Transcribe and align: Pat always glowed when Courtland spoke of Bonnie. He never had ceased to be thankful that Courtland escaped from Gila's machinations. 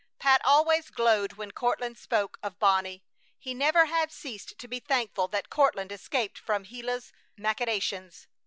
Pat 0.17 0.41
always 0.43 0.89
glowed 0.89 1.33
when 1.33 1.51
Courtland 1.51 1.95
spoke 1.95 2.39
of 2.41 2.57
Bonnie. 2.57 3.03
He 3.37 3.53
never 3.53 3.85
had 3.85 4.11
ceased 4.11 4.57
to 4.57 4.67
be 4.67 4.79
thankful 4.79 5.27
that 5.27 5.51
Courtland 5.51 5.91
escaped 5.91 6.39
from 6.39 6.63
Gila's 6.63 7.13
machinations. 7.37 8.25